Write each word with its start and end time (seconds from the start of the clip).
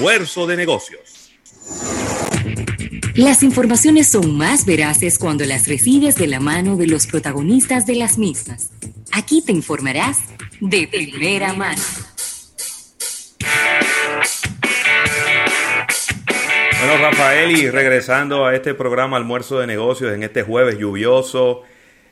almuerzo 0.00 0.46
de 0.46 0.56
negocios. 0.56 1.30
Las 3.16 3.42
informaciones 3.42 4.08
son 4.08 4.34
más 4.34 4.64
veraces 4.64 5.18
cuando 5.18 5.44
las 5.44 5.68
recibes 5.68 6.16
de 6.16 6.26
la 6.26 6.40
mano 6.40 6.78
de 6.78 6.86
los 6.86 7.06
protagonistas 7.06 7.84
de 7.84 7.96
las 7.96 8.16
mismas. 8.16 8.70
Aquí 9.12 9.42
te 9.44 9.52
informarás 9.52 10.20
de 10.58 10.88
primera 10.88 11.52
mano. 11.52 11.82
Bueno, 16.78 16.96
Rafael, 17.02 17.50
y 17.50 17.68
regresando 17.68 18.46
a 18.46 18.54
este 18.54 18.72
programa 18.72 19.18
Almuerzo 19.18 19.58
de 19.58 19.66
Negocios 19.66 20.14
en 20.14 20.22
este 20.22 20.44
jueves 20.44 20.78
lluvioso, 20.78 21.60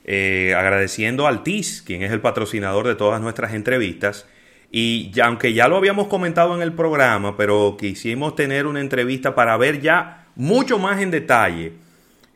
eh, 0.05 0.53
agradeciendo 0.55 1.27
al 1.27 1.43
TIS, 1.43 1.81
quien 1.81 2.03
es 2.03 2.13
el 2.13 2.21
patrocinador 2.21 2.87
de 2.87 2.97
todas 2.97 3.23
nuestras 3.23 3.55
entrevistas. 3.55 4.27
Y 4.71 5.11
ya, 5.11 5.27
aunque 5.27 5.55
ya 5.55 5.69
lo 5.69 5.77
habíamos 5.77 6.09
comentado 6.09 6.55
en 6.55 6.63
el 6.63 6.73
programa, 6.75 7.37
pero 7.37 7.77
quisimos 7.79 8.37
tener 8.37 8.67
una 8.67 8.81
entrevista 8.81 9.35
para 9.35 9.57
ver 9.57 9.81
ya 9.81 10.27
mucho 10.35 10.79
más 10.79 11.01
en 11.01 11.11
detalle 11.11 11.73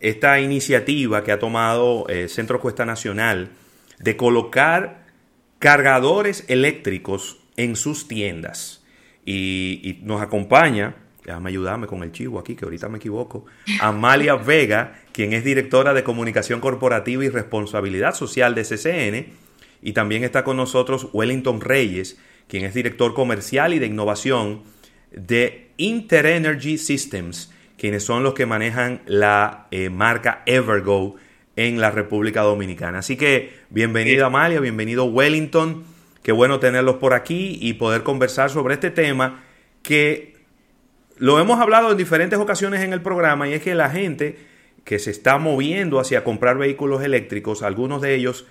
esta 0.00 0.41
iniciativa 0.41 1.22
que 1.22 1.32
ha 1.32 1.38
tomado 1.38 2.08
eh, 2.08 2.28
Centro 2.28 2.60
Cuesta 2.60 2.84
Nacional 2.84 3.50
de 3.98 4.16
colocar 4.16 5.05
cargadores 5.60 6.45
eléctricos 6.48 7.38
en 7.56 7.77
sus 7.77 8.08
tiendas. 8.08 8.83
Y, 9.24 10.00
nos 10.02 10.20
acompaña, 10.20 10.96
déjame 11.24 11.50
ayudarme 11.50 11.86
con 11.86 12.02
el 12.02 12.10
chivo 12.10 12.41
aquí, 12.41 12.56
que 12.56 12.64
ahorita 12.64 12.88
me 12.88 12.98
equivoco, 12.98 13.46
Amalia 13.80 14.34
Vega, 14.34 15.00
quien 15.12 15.33
es 15.33 15.44
directora 15.44 15.94
de 15.94 16.02
Comunicación 16.02 16.60
Corporativa 16.60 17.24
y 17.24 17.28
Responsabilidad 17.28 18.14
Social 18.14 18.56
de 18.56 18.64
CCN, 18.64 19.33
y 19.82 19.92
también 19.92 20.24
está 20.24 20.45
con 20.45 20.56
nosotros 20.56 21.09
Wellington 21.12 21.60
Reyes, 21.60 22.18
quien 22.48 22.64
es 22.64 22.72
director 22.72 23.14
comercial 23.14 23.74
y 23.74 23.78
de 23.78 23.86
innovación 23.86 24.62
de 25.10 25.70
Interenergy 25.77 26.78
Systems, 26.78 27.52
quienes 27.77 28.05
son 28.05 28.22
los 28.22 28.34
que 28.34 28.46
manejan 28.46 29.02
la 29.06 29.66
eh, 29.72 29.91
marca 29.91 30.42
Evergo 30.47 31.16
en 31.56 31.80
la 31.80 31.91
República 31.91 32.42
Dominicana. 32.42 33.00
Así 33.00 33.16
que 33.16 33.53
bienvenida 33.70 34.27
Amalia, 34.27 34.60
bienvenido 34.60 35.05
Wellington, 35.05 35.84
qué 36.22 36.33
bueno 36.33 36.60
tenerlos 36.60 36.97
por 36.97 37.12
aquí 37.12 37.58
y 37.60 37.75
poder 37.75 38.05
conversar 38.05 38.50
sobre 38.50 38.75
este 38.75 38.91
tema 38.91 39.42
que 39.83 40.36
lo 41.19 41.41
hemos 41.41 41.60
hablado 41.60 41.91
en 41.91 41.97
diferentes 41.97 42.38
ocasiones 42.38 42.83
en 42.83 42.92
el 42.92 43.03
programa 43.03 43.48
y 43.48 43.55
es 43.55 43.62
que 43.62 43.75
la 43.75 43.91
gente 43.91 44.38
que 44.84 44.98
se 44.98 45.10
está 45.10 45.38
moviendo 45.38 46.00
hacia 46.00 46.25
comprar 46.25 46.58
vehículos 46.58 47.03
eléctricos, 47.03 47.62
algunos 47.62 48.00
de 48.00 48.14
ellos 48.14 48.47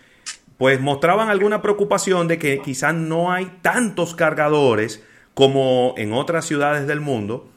pues 0.62 0.80
mostraban 0.80 1.30
alguna 1.30 1.64
preocupación 1.64 2.28
de 2.28 2.38
que 2.38 2.62
quizás 2.62 2.94
no 2.94 3.32
hay 3.32 3.46
tantos 3.64 4.14
cargadores 4.14 5.04
como 5.34 5.96
en 5.98 6.14
otras 6.14 6.46
ciudades 6.46 6.86
del 6.86 7.02
mundo, 7.02 7.50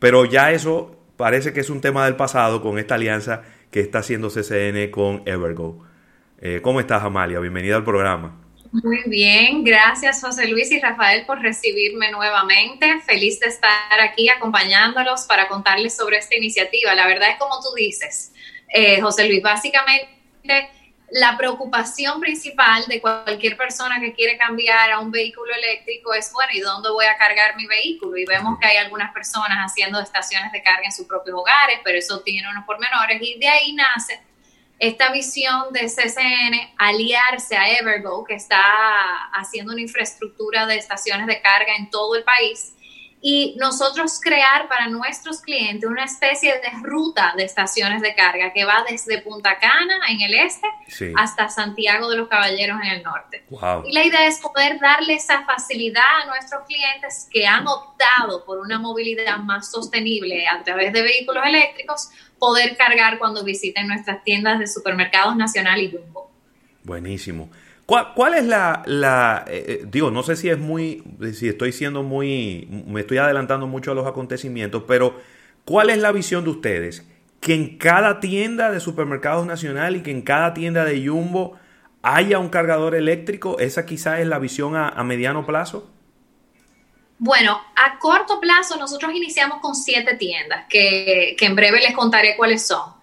pero 0.00 0.24
ya 0.24 0.50
eso 0.50 1.00
parece 1.16 1.52
que 1.52 1.60
es 1.60 1.70
un 1.70 1.80
tema 1.80 2.04
del 2.04 2.16
pasado 2.16 2.60
con 2.60 2.80
esta 2.80 2.96
alianza 2.96 3.42
que 3.70 3.78
está 3.78 4.00
haciendo 4.00 4.28
CCN 4.28 4.90
con 4.90 5.22
Evergo. 5.24 5.86
Eh, 6.40 6.58
¿Cómo 6.60 6.80
estás, 6.80 7.04
Amalia? 7.04 7.38
Bienvenida 7.38 7.76
al 7.76 7.84
programa. 7.84 8.36
Muy 8.72 9.04
bien, 9.06 9.62
gracias 9.62 10.20
José 10.20 10.48
Luis 10.48 10.72
y 10.72 10.80
Rafael 10.80 11.26
por 11.26 11.40
recibirme 11.40 12.10
nuevamente. 12.10 13.00
Feliz 13.06 13.38
de 13.38 13.46
estar 13.46 14.00
aquí 14.02 14.30
acompañándolos 14.30 15.26
para 15.28 15.46
contarles 15.46 15.94
sobre 15.94 16.16
esta 16.16 16.34
iniciativa. 16.34 16.92
La 16.96 17.06
verdad 17.06 17.30
es 17.30 17.38
como 17.38 17.60
tú 17.60 17.68
dices, 17.76 18.32
eh, 18.74 19.00
José 19.00 19.28
Luis, 19.28 19.44
básicamente 19.44 20.08
la 21.10 21.36
preocupación 21.38 22.20
principal 22.20 22.84
de 22.86 23.00
cualquier 23.00 23.56
persona 23.56 23.98
que 24.00 24.12
quiere 24.12 24.36
cambiar 24.36 24.90
a 24.90 24.98
un 24.98 25.10
vehículo 25.10 25.54
eléctrico 25.54 26.12
es, 26.12 26.30
bueno, 26.32 26.50
¿y 26.52 26.60
dónde 26.60 26.90
voy 26.90 27.06
a 27.06 27.16
cargar 27.16 27.56
mi 27.56 27.66
vehículo? 27.66 28.16
Y 28.18 28.26
vemos 28.26 28.58
que 28.58 28.66
hay 28.66 28.76
algunas 28.76 29.12
personas 29.12 29.58
haciendo 29.58 30.00
estaciones 30.00 30.52
de 30.52 30.62
carga 30.62 30.84
en 30.84 30.92
sus 30.92 31.06
propios 31.06 31.36
hogares, 31.36 31.80
pero 31.82 31.98
eso 31.98 32.20
tiene 32.20 32.48
unos 32.50 32.64
pormenores 32.64 33.20
y 33.22 33.38
de 33.38 33.48
ahí 33.48 33.72
nace 33.72 34.20
esta 34.78 35.10
visión 35.10 35.72
de 35.72 35.86
CCN 35.88 36.74
aliarse 36.76 37.56
a 37.56 37.68
Evergo, 37.68 38.24
que 38.24 38.34
está 38.34 38.62
haciendo 39.32 39.72
una 39.72 39.80
infraestructura 39.80 40.66
de 40.66 40.76
estaciones 40.76 41.26
de 41.26 41.40
carga 41.40 41.74
en 41.76 41.90
todo 41.90 42.14
el 42.14 42.22
país 42.22 42.74
y 43.20 43.56
nosotros 43.58 44.20
crear 44.22 44.68
para 44.68 44.88
nuestros 44.88 45.40
clientes 45.40 45.88
una 45.88 46.04
especie 46.04 46.54
de 46.54 46.70
ruta 46.82 47.34
de 47.36 47.44
estaciones 47.44 48.00
de 48.00 48.14
carga 48.14 48.52
que 48.52 48.64
va 48.64 48.84
desde 48.88 49.20
Punta 49.22 49.58
Cana 49.58 49.98
en 50.08 50.20
el 50.20 50.34
este 50.34 50.66
hasta 51.16 51.48
Santiago 51.48 52.08
de 52.08 52.16
los 52.16 52.28
Caballeros 52.28 52.78
en 52.82 52.90
el 52.90 53.02
norte. 53.02 53.44
Y 53.84 53.92
la 53.92 54.04
idea 54.04 54.26
es 54.26 54.38
poder 54.38 54.78
darle 54.78 55.14
esa 55.14 55.44
facilidad 55.44 56.02
a 56.22 56.26
nuestros 56.26 56.64
clientes 56.66 57.28
que 57.30 57.46
han 57.46 57.66
optado 57.66 58.44
por 58.44 58.58
una 58.58 58.78
movilidad 58.78 59.38
más 59.38 59.70
sostenible 59.70 60.46
a 60.46 60.62
través 60.62 60.92
de 60.92 61.02
vehículos 61.02 61.44
eléctricos, 61.44 62.10
poder 62.38 62.76
cargar 62.76 63.18
cuando 63.18 63.42
visiten 63.42 63.88
nuestras 63.88 64.22
tiendas 64.22 64.58
de 64.60 64.66
supermercados 64.66 65.34
nacional 65.34 65.80
y 65.80 65.90
Jumbo. 65.90 66.30
Buenísimo. 66.84 67.50
¿Cuál, 67.88 68.34
es 68.34 68.44
la, 68.44 68.82
la 68.84 69.46
eh, 69.48 69.64
eh, 69.66 69.84
digo, 69.86 70.10
no 70.10 70.22
sé 70.22 70.36
si 70.36 70.50
es 70.50 70.58
muy, 70.58 71.02
si 71.32 71.48
estoy 71.48 71.72
siendo 71.72 72.02
muy, 72.02 72.68
me 72.86 73.00
estoy 73.00 73.16
adelantando 73.16 73.66
mucho 73.66 73.92
a 73.92 73.94
los 73.94 74.06
acontecimientos, 74.06 74.82
pero 74.86 75.18
¿cuál 75.64 75.88
es 75.88 75.96
la 75.96 76.12
visión 76.12 76.44
de 76.44 76.50
ustedes? 76.50 77.08
Que 77.40 77.54
en 77.54 77.78
cada 77.78 78.20
tienda 78.20 78.70
de 78.70 78.80
supermercados 78.80 79.46
nacional 79.46 79.96
y 79.96 80.02
que 80.02 80.10
en 80.10 80.20
cada 80.20 80.52
tienda 80.52 80.84
de 80.84 81.08
Jumbo 81.08 81.58
haya 82.02 82.38
un 82.38 82.50
cargador 82.50 82.94
eléctrico, 82.94 83.58
¿esa 83.58 83.86
quizá 83.86 84.20
es 84.20 84.26
la 84.26 84.38
visión 84.38 84.76
a, 84.76 84.90
a 84.90 85.02
mediano 85.02 85.46
plazo? 85.46 85.90
Bueno, 87.18 87.58
a 87.74 87.98
corto 87.98 88.38
plazo 88.38 88.76
nosotros 88.76 89.14
iniciamos 89.14 89.60
con 89.62 89.74
siete 89.74 90.14
tiendas, 90.16 90.66
que, 90.68 91.34
que 91.38 91.46
en 91.46 91.56
breve 91.56 91.80
les 91.80 91.94
contaré 91.94 92.36
cuáles 92.36 92.66
son. 92.66 92.97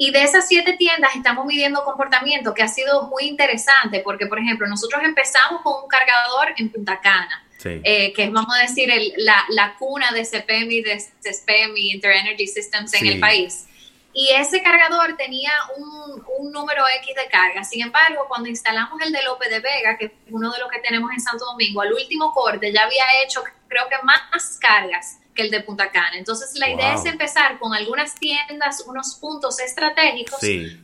Y 0.00 0.12
de 0.12 0.22
esas 0.22 0.46
siete 0.46 0.74
tiendas 0.74 1.16
estamos 1.16 1.44
midiendo 1.44 1.82
comportamiento 1.82 2.54
que 2.54 2.62
ha 2.62 2.68
sido 2.68 3.08
muy 3.08 3.24
interesante 3.24 3.98
porque, 3.98 4.26
por 4.26 4.38
ejemplo, 4.38 4.68
nosotros 4.68 5.02
empezamos 5.02 5.60
con 5.62 5.82
un 5.82 5.88
cargador 5.88 6.54
en 6.56 6.70
Punta 6.70 7.00
Cana, 7.00 7.44
eh, 7.64 8.12
que 8.12 8.22
es, 8.22 8.32
vamos 8.32 8.54
a 8.56 8.62
decir, 8.62 8.88
la, 9.16 9.74
cuna 9.76 10.12
de 10.12 10.22
CPMI, 10.22 10.82
de 10.82 10.98
CSPMI, 10.98 11.90
Interenergy 11.94 12.46
Systems 12.46 12.94
en 12.94 13.06
el 13.08 13.18
país. 13.18 13.66
Y 14.12 14.30
ese 14.30 14.62
cargador 14.62 15.16
tenía 15.16 15.50
un, 15.76 16.24
un, 16.38 16.52
número 16.52 16.84
X 17.02 17.16
de 17.16 17.28
carga. 17.28 17.64
Sin 17.64 17.82
embargo, 17.82 18.26
cuando 18.28 18.48
instalamos 18.48 19.00
el 19.02 19.12
de 19.12 19.22
López 19.24 19.50
de 19.50 19.58
Vega, 19.58 19.98
que 19.98 20.04
es 20.06 20.12
uno 20.30 20.52
de 20.52 20.60
los 20.60 20.70
que 20.70 20.78
tenemos 20.78 21.10
en 21.12 21.20
Santo 21.20 21.44
Domingo, 21.44 21.80
al 21.80 21.92
último 21.92 22.32
corte 22.32 22.72
ya 22.72 22.84
había 22.84 23.04
hecho, 23.24 23.42
creo 23.66 23.88
que 23.88 23.96
más 24.04 24.58
cargas 24.60 25.17
el 25.38 25.50
de 25.50 25.60
Punta 25.60 25.90
Cana. 25.90 26.16
Entonces 26.16 26.58
la 26.58 26.70
idea 26.70 26.94
es 26.94 27.04
empezar 27.04 27.58
con 27.58 27.72
algunas 27.72 28.14
tiendas, 28.14 28.84
unos 28.86 29.14
puntos 29.20 29.60
estratégicos, 29.60 30.40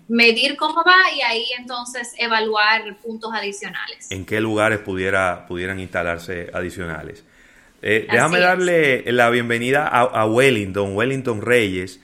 medir 0.08 0.56
cómo 0.56 0.82
va 0.84 1.12
y 1.14 1.20
ahí 1.22 1.46
entonces 1.58 2.14
evaluar 2.18 2.96
puntos 2.98 3.32
adicionales. 3.34 4.10
¿En 4.10 4.24
qué 4.24 4.40
lugares 4.40 4.78
pudiera, 4.78 5.46
pudieran 5.46 5.80
instalarse 5.80 6.50
adicionales? 6.54 7.24
Eh, 7.82 8.06
déjame 8.10 8.40
darle 8.40 9.12
la 9.12 9.28
bienvenida 9.28 9.86
a, 9.86 10.26
Wellington, 10.26 10.96
Wellington 10.96 11.42
Reyes. 11.42 12.00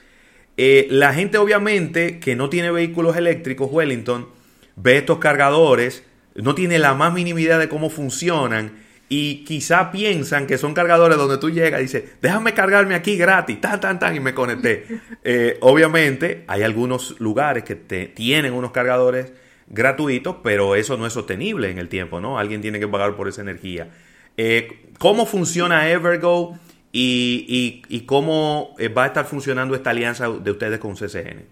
Eh, 0.57 0.87
la 0.91 1.13
gente 1.13 1.37
obviamente 1.37 2.19
que 2.19 2.35
no 2.35 2.49
tiene 2.49 2.69
vehículos 2.69 3.15
eléctricos, 3.15 3.69
Wellington, 3.71 4.27
ve 4.75 4.97
estos 4.97 5.17
cargadores, 5.17 6.03
no 6.35 6.53
tiene 6.53 6.77
la 6.79 6.93
más 6.93 7.13
mínima 7.13 7.41
idea 7.41 7.57
de 7.57 7.67
cómo 7.67 7.89
funcionan 7.89 8.90
y 9.13 9.43
quizá 9.43 9.91
piensan 9.91 10.47
que 10.47 10.57
son 10.57 10.73
cargadores 10.73 11.17
donde 11.17 11.37
tú 11.37 11.49
llegas 11.49 11.81
y 11.81 11.83
dices, 11.83 12.03
déjame 12.21 12.53
cargarme 12.53 12.95
aquí 12.95 13.17
gratis, 13.17 13.59
tan, 13.59 13.77
tan, 13.81 13.99
tan, 13.99 14.15
y 14.15 14.21
me 14.21 14.33
conecté. 14.33 14.87
Eh, 15.23 15.57
obviamente 15.61 16.45
hay 16.47 16.63
algunos 16.63 17.19
lugares 17.19 17.63
que 17.63 17.75
te, 17.75 18.07
tienen 18.07 18.53
unos 18.53 18.71
cargadores 18.71 19.33
gratuitos, 19.67 20.37
pero 20.41 20.75
eso 20.75 20.97
no 20.97 21.05
es 21.05 21.13
sostenible 21.13 21.69
en 21.69 21.77
el 21.77 21.89
tiempo, 21.89 22.19
¿no? 22.19 22.39
Alguien 22.39 22.61
tiene 22.61 22.79
que 22.79 22.87
pagar 22.87 23.15
por 23.15 23.27
esa 23.27 23.41
energía. 23.41 23.91
Eh, 24.35 24.89
¿Cómo 24.97 25.27
funciona 25.27 25.89
Evergo 25.89 26.57
y, 26.91 27.83
y, 27.87 28.01
cómo 28.01 28.75
eh, 28.79 28.87
va 28.87 29.03
a 29.03 29.07
estar 29.07 29.25
funcionando 29.25 29.75
esta 29.75 29.91
alianza 29.91 30.27
de 30.27 30.51
ustedes 30.51 30.79
con 30.79 30.95
CCN? 30.95 31.45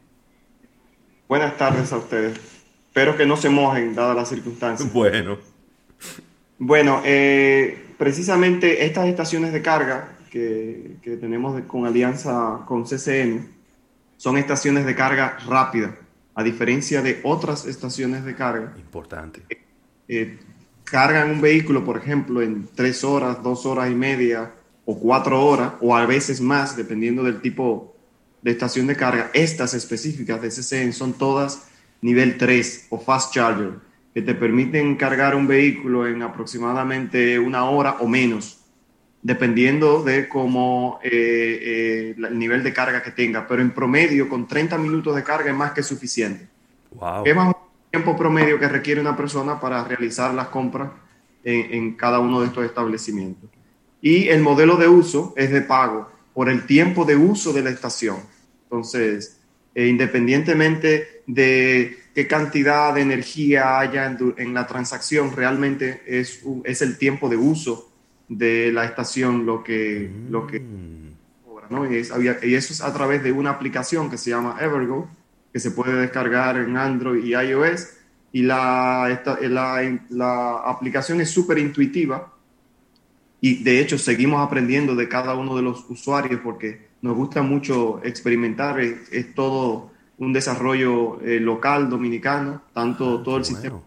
Buenas 1.27 1.57
tardes 1.57 1.93
a 1.93 1.97
ustedes. 1.97 2.39
Espero 2.87 3.15
que 3.15 3.27
no 3.27 3.37
se 3.37 3.49
mojen, 3.49 3.93
dadas 3.93 4.15
las 4.15 4.29
circunstancias. 4.29 4.91
Bueno. 4.91 5.58
Bueno, 6.59 7.01
eh, 7.05 7.85
precisamente 7.97 8.85
estas 8.85 9.07
estaciones 9.07 9.53
de 9.53 9.61
carga 9.61 10.17
que, 10.29 10.97
tenemos 11.01 11.59
con 11.63 11.85
alianza 11.85 12.59
con 12.67 12.83
CCN 12.83 13.47
son 14.17 14.37
estaciones 14.37 14.85
de 14.85 14.93
carga 14.93 15.37
rápida, 15.47 15.97
a 16.35 16.43
diferencia 16.43 17.01
de 17.01 17.21
otras 17.23 17.65
estaciones 17.65 18.25
de 18.25 18.35
carga. 18.35 18.73
Importante. 18.77 19.41
Eh, 20.09 20.37
cargan 20.83 21.31
un 21.31 21.39
vehículo, 21.39 21.85
por 21.85 21.97
ejemplo, 21.97 22.41
en 22.41 22.67
tres 22.75 23.05
horas, 23.05 23.41
dos 23.41 23.65
horas 23.65 23.89
y 23.89 23.95
media 23.95 24.51
o 24.83 24.99
cuatro 24.99 25.41
horas, 25.41 25.73
o 25.79 25.95
a 25.95 26.05
veces 26.05 26.41
más, 26.41 26.75
dependiendo 26.75 27.23
del 27.23 27.39
tipo 27.39 27.95
de 28.41 28.51
estación 28.51 28.85
de 28.87 28.97
carga. 28.97 29.31
Estas 29.33 29.73
específicas 29.73 30.41
de 30.41 30.49
CCN 30.49 30.91
son 30.91 31.13
todas 31.13 31.69
nivel 32.01 32.37
3 32.37 32.87
o 32.89 32.99
fast 32.99 33.33
charger 33.33 33.88
que 34.13 34.21
te 34.21 34.33
permiten 34.33 34.95
cargar 34.95 35.35
un 35.35 35.47
vehículo 35.47 36.07
en 36.07 36.21
aproximadamente 36.21 37.39
una 37.39 37.65
hora 37.69 37.97
o 37.99 38.07
menos. 38.07 38.55
dependiendo 39.21 40.01
de 40.01 40.29
cómo 40.29 41.01
eh, 41.03 41.09
eh, 41.11 42.15
el 42.17 42.39
nivel 42.39 42.63
de 42.63 42.71
carga 42.71 43.03
que 43.03 43.11
tenga, 43.11 43.45
pero 43.45 43.61
en 43.61 43.71
promedio 43.71 44.29
con 44.29 44.47
30 44.47 44.77
minutos 44.77 45.13
de 45.13 45.23
carga 45.23 45.51
es 45.51 45.57
más 45.57 45.73
que 45.73 45.83
suficiente. 45.83 46.47
Wow. 46.91 47.25
Es 47.25 47.35
más 47.35 47.49
el 47.49 47.91
tiempo 47.91 48.15
promedio 48.15 48.57
que 48.57 48.69
requiere 48.69 49.01
una 49.01 49.17
persona 49.17 49.59
para 49.59 49.83
realizar 49.83 50.33
las 50.33 50.47
compras 50.47 50.91
en, 51.43 51.73
en 51.73 51.93
cada 51.95 52.19
uno 52.19 52.39
de 52.39 52.47
estos 52.47 52.63
establecimientos. 52.63 53.49
Y 54.01 54.29
el 54.29 54.41
modelo 54.41 54.77
de 54.77 54.87
uso 54.87 55.33
es 55.35 55.51
de 55.51 55.63
pago 55.63 56.09
por 56.33 56.47
el 56.47 56.65
tiempo 56.65 57.03
de 57.03 57.17
uso 57.17 57.51
de 57.51 57.61
la 57.61 57.71
estación. 57.71 58.17
Entonces, 58.63 59.39
eh, 59.75 59.87
independientemente 59.87 61.21
de 61.27 61.98
qué 62.13 62.27
cantidad 62.27 62.93
de 62.93 63.01
energía 63.01 63.79
haya 63.79 64.05
en, 64.05 64.35
en 64.37 64.53
la 64.53 64.67
transacción, 64.67 65.35
realmente 65.35 66.01
es, 66.05 66.43
es, 66.63 66.81
el 66.81 66.97
tiempo 66.97 67.29
de 67.29 67.37
uso 67.37 67.91
de 68.27 68.71
la 68.71 68.85
estación 68.85 69.45
lo 69.45 69.63
que, 69.63 70.11
mm. 70.11 70.31
lo 70.31 70.47
que 70.47 70.61
cobra, 71.45 71.67
¿no? 71.69 71.91
Y, 71.91 71.97
es, 71.97 72.11
y, 72.43 72.53
eso 72.53 72.73
es 72.73 72.81
a 72.81 72.93
través 72.93 73.23
de 73.23 73.31
una 73.31 73.51
aplicación 73.51 74.09
que 74.09 74.17
se 74.17 74.29
llama 74.31 74.57
Evergo, 74.59 75.09
que 75.51 75.59
se 75.59 75.71
puede 75.71 75.93
descargar 75.93 76.57
en 76.57 76.77
Android 76.77 77.23
y 77.23 77.31
iOS. 77.31 77.95
Y 78.31 78.43
la, 78.43 79.09
esta, 79.11 79.39
la, 79.41 79.99
la 80.09 80.57
aplicación 80.57 81.19
es 81.19 81.31
súper 81.31 81.57
intuitiva 81.57 82.31
y 83.41 83.63
de 83.63 83.79
hecho 83.79 83.97
seguimos 83.97 84.45
aprendiendo 84.45 84.95
de 84.95 85.07
cada 85.07 85.35
uno 85.35 85.55
de 85.55 85.61
los 85.61 85.89
usuarios 85.89 86.41
porque 86.43 86.89
nos 87.01 87.15
gusta 87.15 87.41
mucho 87.41 88.01
experimentar, 88.03 88.79
es, 88.79 89.11
es 89.11 89.33
todo 89.33 89.91
un 90.19 90.33
desarrollo 90.33 91.19
eh, 91.21 91.39
local 91.39 91.89
dominicano, 91.89 92.61
tanto 92.73 93.19
ah, 93.19 93.23
todo 93.23 93.37
el 93.37 93.45
sistema 93.45 93.81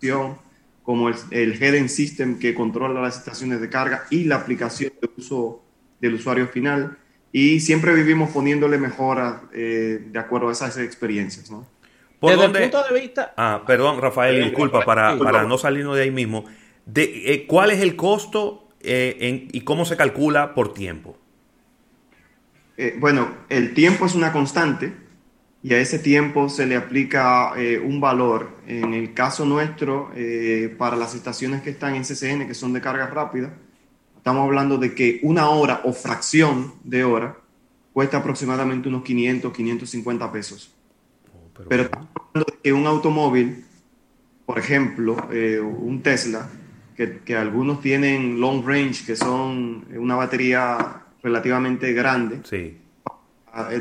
de 0.00 0.34
como 0.82 1.08
el, 1.08 1.14
el 1.30 1.62
Heading 1.62 1.88
System 1.88 2.38
que 2.38 2.54
controla 2.54 3.00
las 3.00 3.18
estaciones 3.18 3.60
de 3.60 3.68
carga 3.68 4.04
y 4.10 4.24
la 4.24 4.36
aplicación 4.36 4.92
de 5.00 5.10
uso 5.16 5.62
del 6.00 6.14
usuario 6.14 6.48
final. 6.48 6.96
Y 7.32 7.60
siempre 7.60 7.94
vivimos 7.94 8.30
poniéndole 8.30 8.76
mejoras 8.76 9.42
eh, 9.52 10.04
de 10.10 10.18
acuerdo 10.18 10.48
a 10.48 10.52
esas 10.52 10.78
experiencias. 10.78 11.50
¿no? 11.50 11.66
¿Por 12.18 12.30
Desde 12.30 12.42
dónde? 12.42 12.64
el 12.64 12.70
punto 12.70 12.92
de 12.92 13.00
vista... 13.00 13.34
Ah, 13.36 13.62
perdón, 13.66 14.00
Rafael, 14.00 14.42
disculpa, 14.42 14.84
para, 14.84 15.16
para 15.16 15.44
no 15.44 15.56
salirnos 15.58 15.96
de 15.96 16.02
ahí 16.02 16.10
mismo. 16.10 16.44
De, 16.86 17.32
eh, 17.32 17.46
¿Cuál 17.46 17.70
es 17.70 17.80
el 17.80 17.94
costo 17.94 18.68
eh, 18.80 19.16
en, 19.20 19.48
y 19.52 19.60
cómo 19.60 19.84
se 19.84 19.96
calcula 19.96 20.54
por 20.54 20.74
tiempo? 20.74 21.16
Eh, 22.76 22.96
bueno, 22.98 23.30
el 23.48 23.74
tiempo 23.74 24.06
es 24.06 24.14
una 24.14 24.32
constante 24.32 24.92
y 25.62 25.74
a 25.74 25.78
ese 25.78 25.98
tiempo 25.98 26.48
se 26.48 26.66
le 26.66 26.76
aplica 26.76 27.52
eh, 27.56 27.78
un 27.78 28.00
valor. 28.00 28.56
En 28.66 28.94
el 28.94 29.12
caso 29.12 29.44
nuestro, 29.44 30.10
eh, 30.14 30.74
para 30.78 30.96
las 30.96 31.14
estaciones 31.14 31.62
que 31.62 31.70
están 31.70 31.94
en 31.94 32.02
CCN, 32.02 32.46
que 32.46 32.54
son 32.54 32.72
de 32.72 32.80
carga 32.80 33.06
rápida, 33.06 33.52
estamos 34.16 34.44
hablando 34.44 34.78
de 34.78 34.94
que 34.94 35.20
una 35.22 35.50
hora 35.50 35.82
o 35.84 35.92
fracción 35.92 36.74
de 36.84 37.04
hora 37.04 37.36
cuesta 37.92 38.18
aproximadamente 38.18 38.88
unos 38.88 39.02
500, 39.02 39.52
550 39.52 40.32
pesos. 40.32 40.74
Oh, 41.34 41.50
pero, 41.54 41.68
pero 41.68 41.82
estamos 41.82 42.08
hablando 42.14 42.52
de 42.52 42.58
que 42.62 42.72
un 42.72 42.86
automóvil, 42.86 43.64
por 44.46 44.58
ejemplo, 44.58 45.16
un 45.30 46.00
Tesla, 46.02 46.48
que, 46.96 47.18
que 47.18 47.36
algunos 47.36 47.80
tienen 47.82 48.40
long 48.40 48.64
range, 48.66 49.04
que 49.04 49.16
son 49.16 49.84
una 49.94 50.14
batería 50.14 51.02
relativamente 51.22 51.92
grande, 51.92 52.40
sí. 52.44 52.78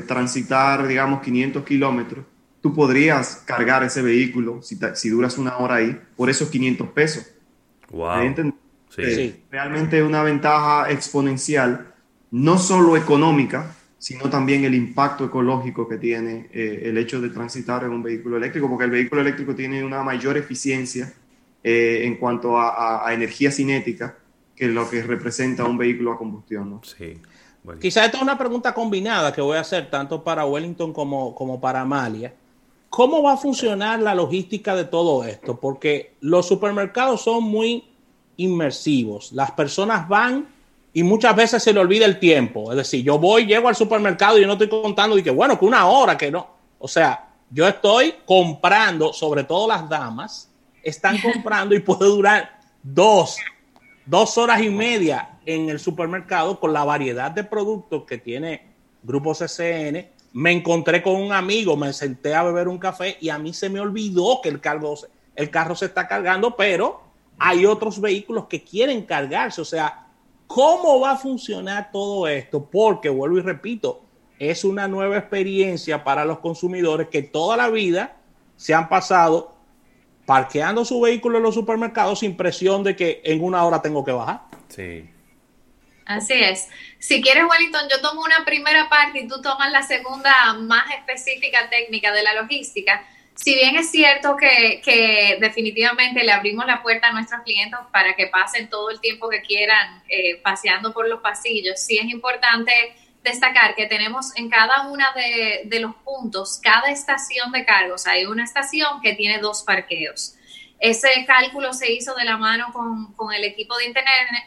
Transitar, 0.07 0.87
digamos, 0.87 1.21
500 1.21 1.63
kilómetros, 1.63 2.25
tú 2.61 2.73
podrías 2.73 3.43
cargar 3.45 3.83
ese 3.83 4.01
vehículo 4.01 4.61
si, 4.61 4.77
si, 4.95 5.09
duras 5.09 5.37
una 5.37 5.57
hora 5.57 5.75
ahí 5.75 5.99
por 6.15 6.29
esos 6.29 6.49
500 6.49 6.89
pesos. 6.89 7.25
Wow. 7.91 8.35
Sí. 8.89 9.01
Eh, 9.03 9.43
realmente 9.51 10.01
una 10.01 10.23
ventaja 10.23 10.89
exponencial, 10.89 11.93
no 12.31 12.57
solo 12.57 12.97
económica, 12.97 13.75
sino 13.97 14.29
también 14.29 14.63
el 14.63 14.73
impacto 14.73 15.25
ecológico 15.25 15.87
que 15.87 15.97
tiene 15.97 16.49
eh, 16.53 16.83
el 16.85 16.97
hecho 16.97 17.21
de 17.21 17.29
transitar 17.29 17.83
en 17.83 17.91
un 17.91 18.01
vehículo 18.01 18.37
eléctrico, 18.37 18.69
porque 18.69 18.85
el 18.85 18.91
vehículo 18.91 19.21
eléctrico 19.21 19.53
tiene 19.53 19.83
una 19.83 20.03
mayor 20.03 20.37
eficiencia 20.37 21.13
eh, 21.63 22.01
en 22.03 22.15
cuanto 22.15 22.57
a, 22.57 22.69
a, 22.69 23.07
a, 23.07 23.13
energía 23.13 23.51
cinética 23.51 24.17
que 24.55 24.67
lo 24.67 24.89
que 24.89 25.03
representa 25.03 25.65
un 25.65 25.77
vehículo 25.77 26.13
a 26.13 26.17
combustión. 26.17 26.69
¿no? 26.69 26.81
Sí. 26.83 27.19
Bueno. 27.63 27.79
Quizás 27.79 28.05
esta 28.05 28.17
es 28.17 28.23
una 28.23 28.37
pregunta 28.37 28.73
combinada 28.73 29.33
que 29.33 29.41
voy 29.41 29.57
a 29.57 29.61
hacer 29.61 29.89
tanto 29.89 30.23
para 30.23 30.45
Wellington 30.45 30.93
como, 30.93 31.35
como 31.35 31.59
para 31.59 31.81
Amalia. 31.81 32.33
¿Cómo 32.89 33.21
va 33.21 33.33
a 33.33 33.37
funcionar 33.37 33.99
la 33.99 34.15
logística 34.15 34.75
de 34.75 34.85
todo 34.85 35.23
esto? 35.23 35.59
Porque 35.59 36.15
los 36.21 36.47
supermercados 36.47 37.21
son 37.21 37.43
muy 37.43 37.83
inmersivos. 38.37 39.31
Las 39.33 39.51
personas 39.51 40.07
van 40.07 40.47
y 40.93 41.03
muchas 41.03 41.35
veces 41.35 41.61
se 41.61 41.73
le 41.73 41.79
olvida 41.79 42.05
el 42.05 42.19
tiempo. 42.19 42.71
Es 42.71 42.77
decir, 42.77 43.03
yo 43.03 43.19
voy, 43.19 43.45
llego 43.45 43.67
al 43.67 43.75
supermercado 43.75 44.37
y 44.37 44.41
yo 44.41 44.47
no 44.47 44.53
estoy 44.53 44.69
contando 44.69 45.17
y 45.17 45.23
que 45.23 45.29
bueno, 45.29 45.59
que 45.59 45.65
una 45.65 45.87
hora, 45.87 46.17
que 46.17 46.31
no. 46.31 46.47
O 46.79 46.87
sea, 46.87 47.29
yo 47.51 47.67
estoy 47.67 48.15
comprando, 48.25 49.13
sobre 49.13 49.43
todo 49.43 49.67
las 49.67 49.87
damas, 49.87 50.49
están 50.81 51.17
comprando 51.21 51.75
y 51.75 51.79
puede 51.79 52.05
durar 52.05 52.59
dos, 52.81 53.37
dos 54.09 54.39
horas 54.39 54.61
y 54.63 54.69
media 54.69 55.37
en 55.45 55.69
el 55.69 55.79
supermercado 55.79 56.59
con 56.59 56.73
la 56.73 56.83
variedad 56.83 57.29
de 57.29 57.43
productos 57.43 58.05
que 58.05 58.17
tiene 58.17 58.67
Grupo 59.03 59.33
CCN. 59.33 60.09
Me 60.33 60.51
encontré 60.51 61.03
con 61.03 61.15
un 61.15 61.31
amigo, 61.31 61.77
me 61.77 61.93
senté 61.93 62.33
a 62.33 62.41
beber 62.41 62.67
un 62.67 62.79
café 62.79 63.17
y 63.21 63.29
a 63.29 63.37
mí 63.37 63.53
se 63.53 63.69
me 63.69 63.79
olvidó 63.79 64.39
que 64.41 64.49
el 64.49 64.59
cargo, 64.59 64.95
el 65.35 65.51
carro 65.51 65.75
se 65.75 65.85
está 65.85 66.07
cargando, 66.07 66.55
pero 66.55 67.01
hay 67.37 67.67
otros 67.67 68.01
vehículos 68.01 68.47
que 68.47 68.63
quieren 68.63 69.03
cargarse. 69.03 69.61
O 69.61 69.65
sea, 69.65 70.07
¿cómo 70.47 70.99
va 70.99 71.11
a 71.11 71.17
funcionar 71.17 71.91
todo 71.91 72.27
esto? 72.27 72.65
Porque, 72.65 73.09
vuelvo 73.09 73.37
y 73.37 73.41
repito, 73.41 74.01
es 74.39 74.63
una 74.63 74.87
nueva 74.87 75.17
experiencia 75.17 76.03
para 76.03 76.25
los 76.25 76.39
consumidores 76.39 77.09
que 77.09 77.21
toda 77.21 77.55
la 77.55 77.69
vida 77.69 78.17
se 78.55 78.73
han 78.73 78.89
pasado 78.89 79.58
parqueando 80.29 80.85
su 80.85 81.01
vehículo 81.01 81.37
en 81.37 81.43
los 81.43 81.55
supermercados 81.55 82.19
sin 82.19 82.37
presión 82.37 82.83
de 82.83 82.95
que 82.95 83.19
en 83.23 83.43
una 83.43 83.65
hora 83.65 83.81
tengo 83.81 84.05
que 84.05 84.11
bajar. 84.11 84.41
Sí. 84.67 85.09
Así 86.05 86.33
es. 86.33 86.67
Si 86.99 87.19
quieres, 87.19 87.45
Wellington, 87.49 87.89
yo 87.89 87.99
tomo 87.99 88.21
una 88.21 88.45
primera 88.45 88.87
parte 88.89 89.21
y 89.21 89.27
tú 89.27 89.41
tomas 89.41 89.71
la 89.71 89.81
segunda 89.81 90.53
más 90.53 90.85
específica 90.93 91.67
técnica 91.71 92.13
de 92.13 92.21
la 92.21 92.35
logística. 92.35 93.03
Si 93.33 93.55
bien 93.55 93.75
es 93.75 93.89
cierto 93.89 94.35
que, 94.37 94.81
que 94.85 95.39
definitivamente 95.41 96.23
le 96.23 96.31
abrimos 96.31 96.67
la 96.67 96.83
puerta 96.83 97.07
a 97.07 97.11
nuestros 97.11 97.41
clientes 97.41 97.79
para 97.91 98.15
que 98.15 98.27
pasen 98.27 98.69
todo 98.69 98.91
el 98.91 98.99
tiempo 98.99 99.29
que 99.29 99.41
quieran 99.41 100.03
eh, 100.09 100.35
paseando 100.43 100.93
por 100.93 101.09
los 101.09 101.21
pasillos, 101.21 101.79
sí 101.79 101.97
es 101.97 102.05
importante 102.05 102.71
destacar 103.23 103.75
que 103.75 103.85
tenemos 103.85 104.35
en 104.35 104.49
cada 104.49 104.87
una 104.87 105.11
de, 105.13 105.61
de, 105.65 105.79
los 105.79 105.95
puntos, 105.95 106.59
cada 106.61 106.89
estación 106.89 107.51
de 107.51 107.65
cargos, 107.65 108.07
hay 108.07 108.25
una 108.25 108.43
estación 108.43 109.01
que 109.01 109.13
tiene 109.13 109.39
dos 109.39 109.63
parqueos. 109.63 110.35
Ese 110.79 111.25
cálculo 111.27 111.73
se 111.73 111.91
hizo 111.91 112.15
de 112.15 112.23
la 112.23 112.37
mano 112.37 112.71
con, 112.71 113.13
con 113.13 113.33
el 113.33 113.43
equipo 113.43 113.75
de 113.77 113.93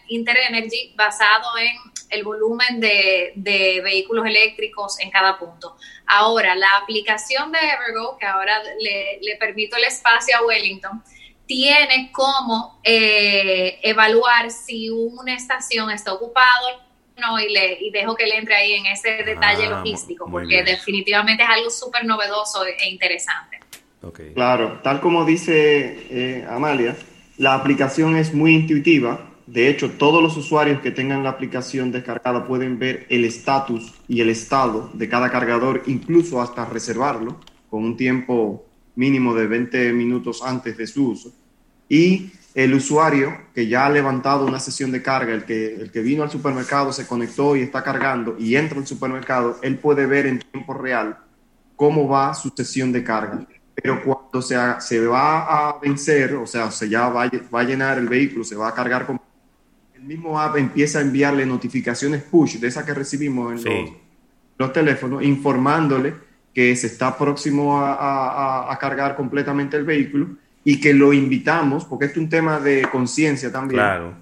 Interenergy 0.09 0.95
basado 0.97 1.59
en 1.59 1.77
el 2.09 2.25
volumen 2.25 2.81
de, 2.81 3.33
de, 3.37 3.83
vehículos 3.83 4.25
eléctricos 4.27 4.99
en 5.01 5.11
cada 5.11 5.39
punto. 5.39 5.77
Ahora, 6.07 6.55
la 6.55 6.77
aplicación 6.77 7.53
de 7.53 7.59
Evergo, 7.59 8.17
que 8.19 8.27
ahora 8.27 8.63
le, 8.81 9.19
le 9.21 9.37
permito 9.37 9.77
el 9.77 9.85
espacio 9.85 10.39
a 10.39 10.47
Wellington, 10.47 11.03
tiene 11.47 12.11
como 12.13 12.81
eh, 12.83 13.79
evaluar 13.83 14.51
si 14.51 14.89
una 14.89 15.35
estación 15.35 15.91
está 15.91 16.15
ocupada 16.15 16.87
no, 17.21 17.39
y, 17.39 17.53
le, 17.53 17.79
y 17.81 17.91
dejo 17.91 18.15
que 18.15 18.27
le 18.27 18.39
entre 18.39 18.55
ahí 18.55 18.73
en 18.73 18.87
ese 18.87 19.23
detalle 19.25 19.67
ah, 19.67 19.79
logístico, 19.79 20.29
porque 20.31 20.63
bien. 20.63 20.65
definitivamente 20.65 21.43
es 21.43 21.49
algo 21.49 21.71
súper 21.71 22.05
novedoso 22.05 22.65
e 22.65 22.89
interesante. 22.89 23.61
Okay. 24.03 24.33
Claro, 24.35 24.81
tal 24.83 25.01
como 25.01 25.25
dice 25.25 26.07
eh, 26.11 26.47
Amalia, 26.49 26.97
la 27.39 27.55
aplicación 27.55 28.17
es 28.17 28.35
muy 28.35 28.55
intuitiva. 28.55 29.29
De 29.47 29.69
hecho, 29.69 29.91
todos 29.91 30.23
los 30.23 30.37
usuarios 30.37 30.81
que 30.81 30.91
tengan 30.91 31.23
la 31.23 31.31
aplicación 31.31 31.93
descargada 31.93 32.47
pueden 32.47 32.79
ver 32.79 33.07
el 33.11 33.25
estatus 33.25 33.93
y 34.09 34.21
el 34.21 34.31
estado 34.31 34.91
de 34.95 35.09
cada 35.09 35.31
cargador, 35.31 35.83
incluso 35.87 36.41
hasta 36.41 36.65
reservarlo 36.65 37.39
con 37.69 37.85
un 37.85 37.97
tiempo 37.97 38.65
mínimo 38.95 39.35
de 39.35 39.47
20 39.47 39.93
minutos 39.93 40.43
antes 40.43 40.77
de 40.77 40.87
su 40.87 41.11
uso. 41.11 41.33
Y 41.89 42.33
el 42.55 42.75
usuario 42.75 43.37
que 43.55 43.67
ya 43.67 43.87
ha 43.87 43.91
levantado 43.91 44.47
una 44.47 44.61
sesión 44.61 44.93
de 44.93 45.03
carga, 45.03 45.33
el 45.33 45.45
que, 45.45 45.75
el 45.75 45.91
que 45.91 46.01
vino 46.01 46.23
al 46.23 46.31
supermercado, 46.31 46.93
se 46.93 47.07
conectó 47.07 47.57
y 47.57 47.63
está 47.63 47.83
cargando 47.83 48.37
y 48.39 48.57
entra 48.57 48.79
al 48.79 48.87
supermercado, 48.87 49.59
él 49.63 49.79
puede 49.79 50.07
ver 50.07 50.27
en 50.27 50.39
tiempo 50.39 50.75
real 50.75 51.19
cómo 51.77 52.09
va 52.09 52.35
su 52.35 52.51
sesión 52.55 52.93
de 52.93 53.03
carga. 53.03 53.47
Pero 53.75 54.03
cuando 54.05 54.43
se, 54.43 54.57
se 54.81 55.07
va 55.07 55.69
a 55.69 55.79
vencer, 55.81 56.35
o 56.35 56.47
sea, 56.47 56.71
se 56.71 56.89
ya 56.89 57.09
va, 57.09 57.31
va 57.53 57.61
a 57.61 57.65
llenar 57.65 57.99
el 57.99 58.09
vehículo, 58.09 58.45
se 58.45 58.55
va 58.55 58.69
a 58.69 58.75
cargar 58.75 59.07
con... 59.07 59.21
El 59.95 60.03
mismo 60.03 60.39
app 60.39 60.57
empieza 60.57 60.99
a 60.99 61.03
enviarle 61.03 61.47
notificaciones 61.47 62.23
push, 62.23 62.59
de 62.59 62.69
esas 62.69 62.85
que 62.85 62.93
recibimos 62.93 63.53
en 63.53 63.59
sí. 63.61 63.69
los, 63.69 63.91
los, 64.59 64.73
teléfonos, 64.73 65.23
informándole 65.23 66.15
que 66.53 66.77
se 66.77 66.89
está 66.89 67.17
próximo 67.17 67.81
a, 67.81 67.95
a, 67.95 68.73
a 68.73 68.79
cargar 68.79 69.17
completamente 69.17 69.77
el 69.77 69.85
vehículo 69.85 70.37
y 70.65 70.81
que 70.81 70.95
lo 70.95 71.13
invitamos, 71.13 71.85
porque 71.85 72.07
es 72.07 72.17
un 72.17 72.29
tema 72.29 72.61
de 72.61 72.83
conciencia 72.91 73.51
también. 73.51 73.81
Claro. 73.81 74.15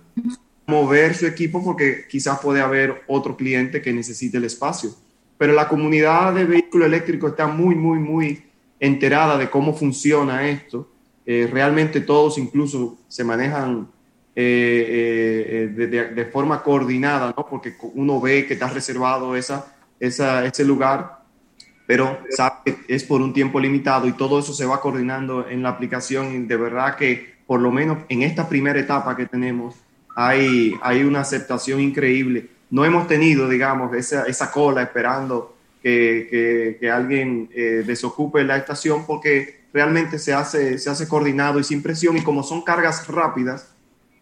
mover 0.66 1.14
su 1.14 1.26
equipo 1.26 1.64
porque 1.64 2.06
quizás 2.08 2.38
puede 2.38 2.60
haber 2.60 3.02
otro 3.08 3.36
cliente 3.36 3.82
que 3.82 3.92
necesite 3.92 4.36
el 4.36 4.44
espacio. 4.44 4.90
Pero 5.36 5.52
la 5.52 5.66
comunidad 5.68 6.34
de 6.34 6.44
vehículos 6.44 6.86
eléctricos 6.86 7.32
está 7.32 7.46
muy, 7.48 7.74
muy, 7.74 7.98
muy 7.98 8.44
enterada 8.78 9.36
de 9.36 9.50
cómo 9.50 9.74
funciona 9.74 10.48
esto. 10.48 10.88
Eh, 11.26 11.48
realmente 11.50 12.00
todos 12.00 12.38
incluso 12.38 12.98
se 13.08 13.24
manejan 13.24 13.88
eh, 14.34 15.68
eh, 15.76 15.86
de, 16.14 16.24
forma 16.26 16.62
coordinada, 16.62 17.34
¿no? 17.36 17.46
porque 17.46 17.74
uno 17.94 18.20
ve 18.20 18.46
que 18.46 18.54
está 18.54 18.68
reservado 18.68 19.36
esa, 19.36 19.74
esa, 19.98 20.44
ese 20.46 20.64
lugar, 20.64 21.19
pero 21.90 22.20
sabe 22.30 22.54
que 22.86 22.94
es 22.94 23.02
por 23.02 23.20
un 23.20 23.32
tiempo 23.32 23.58
limitado 23.58 24.06
y 24.06 24.12
todo 24.12 24.38
eso 24.38 24.54
se 24.54 24.64
va 24.64 24.80
coordinando 24.80 25.48
en 25.48 25.64
la 25.64 25.70
aplicación 25.70 26.32
y 26.32 26.46
de 26.46 26.56
verdad 26.56 26.94
que 26.94 27.34
por 27.48 27.58
lo 27.58 27.72
menos 27.72 27.98
en 28.08 28.22
esta 28.22 28.48
primera 28.48 28.78
etapa 28.78 29.16
que 29.16 29.26
tenemos 29.26 29.74
hay, 30.14 30.72
hay 30.82 31.02
una 31.02 31.22
aceptación 31.22 31.80
increíble. 31.80 32.46
No 32.70 32.84
hemos 32.84 33.08
tenido, 33.08 33.48
digamos, 33.48 33.92
esa, 33.92 34.22
esa 34.26 34.52
cola 34.52 34.82
esperando 34.82 35.56
que, 35.82 36.76
que, 36.78 36.88
alguien 36.88 37.50
eh, 37.52 37.82
desocupe 37.84 38.44
la 38.44 38.56
estación 38.56 39.04
porque 39.04 39.62
realmente 39.74 40.20
se 40.20 40.32
hace, 40.32 40.78
se 40.78 40.90
hace 40.90 41.08
coordinado 41.08 41.58
y 41.58 41.64
sin 41.64 41.82
presión 41.82 42.16
y 42.16 42.22
como 42.22 42.44
son 42.44 42.62
cargas 42.62 43.08
rápidas, 43.08 43.74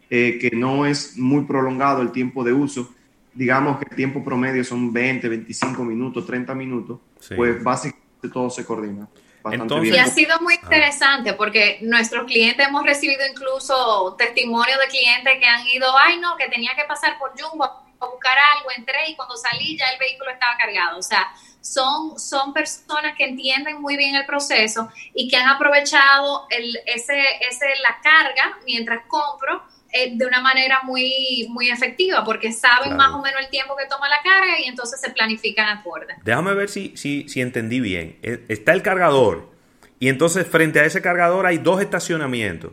eh, 0.08 0.38
que 0.40 0.56
no 0.56 0.86
es 0.86 1.18
muy 1.18 1.44
prolongado 1.44 2.00
el 2.00 2.12
tiempo 2.12 2.44
de 2.44 2.54
uso, 2.54 2.94
digamos 3.38 3.78
que 3.78 3.86
el 3.88 3.94
tiempo 3.94 4.24
promedio 4.24 4.64
son 4.64 4.92
20, 4.92 5.28
25 5.28 5.84
minutos, 5.84 6.26
30 6.26 6.54
minutos, 6.56 6.98
pues 7.36 7.62
básicamente 7.62 8.28
todo 8.32 8.50
se 8.50 8.66
coordina. 8.66 9.08
Entonces, 9.52 9.94
y 9.94 9.96
ha 9.96 10.06
sido 10.06 10.40
muy 10.40 10.54
interesante 10.54 11.32
porque 11.34 11.78
nuestros 11.82 12.26
clientes 12.26 12.66
hemos 12.66 12.82
recibido 12.82 13.20
incluso 13.30 14.16
testimonios 14.18 14.78
de 14.80 14.88
clientes 14.88 15.38
que 15.38 15.46
han 15.46 15.64
ido, 15.68 15.86
ay 15.96 16.18
no, 16.18 16.36
que 16.36 16.48
tenía 16.48 16.72
que 16.74 16.84
pasar 16.84 17.16
por 17.16 17.30
Jumbo 17.40 17.64
a 17.64 18.06
buscar 18.06 18.36
algo, 18.56 18.70
entré 18.76 19.08
y 19.08 19.14
cuando 19.14 19.36
salí 19.36 19.78
ya 19.78 19.86
el 19.86 19.98
vehículo 20.00 20.32
estaba 20.32 20.56
cargado. 20.58 20.98
O 20.98 21.02
sea, 21.02 21.28
son, 21.60 22.18
son 22.18 22.52
personas 22.52 23.14
que 23.16 23.24
entienden 23.24 23.80
muy 23.80 23.96
bien 23.96 24.16
el 24.16 24.26
proceso 24.26 24.90
y 25.14 25.28
que 25.28 25.36
han 25.36 25.48
aprovechado 25.48 26.46
el, 26.50 26.76
ese, 26.86 27.22
ese, 27.48 27.66
la 27.82 28.00
carga 28.02 28.58
mientras 28.66 29.04
compro 29.06 29.62
eh, 29.90 30.12
de 30.14 30.26
una 30.26 30.40
manera 30.40 30.80
muy, 30.84 31.46
muy 31.48 31.70
efectiva, 31.70 32.22
porque 32.24 32.52
saben 32.52 32.96
más 32.96 33.10
o 33.14 33.22
menos 33.22 33.40
el 33.40 33.48
tiempo 33.48 33.74
que 33.76 33.86
toma 33.86 34.08
la 34.08 34.20
carga 34.22 34.60
y 34.60 34.64
entonces 34.64 35.00
se 35.00 35.10
planifican 35.10 35.78
acorde. 35.78 36.14
Déjame 36.24 36.52
ver 36.54 36.68
si, 36.68 36.96
si, 36.96 37.28
si 37.28 37.40
entendí 37.40 37.80
bien. 37.80 38.18
Eh, 38.22 38.44
está 38.48 38.72
el 38.72 38.82
cargador 38.82 39.50
y 39.98 40.08
entonces 40.08 40.46
frente 40.46 40.80
a 40.80 40.84
ese 40.84 41.00
cargador 41.00 41.46
hay 41.46 41.58
dos 41.58 41.80
estacionamientos. 41.80 42.72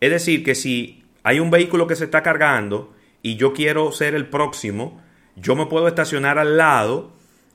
Es 0.00 0.10
decir, 0.10 0.42
que 0.42 0.54
si 0.54 1.04
hay 1.22 1.40
un 1.40 1.50
vehículo 1.50 1.86
que 1.86 1.96
se 1.96 2.04
está 2.04 2.22
cargando 2.22 2.94
y 3.22 3.36
yo 3.36 3.52
quiero 3.52 3.92
ser 3.92 4.14
el 4.14 4.26
próximo, 4.26 5.02
yo 5.36 5.54
me 5.54 5.66
puedo 5.66 5.88
estacionar 5.88 6.38
al 6.38 6.56
lado 6.56 7.12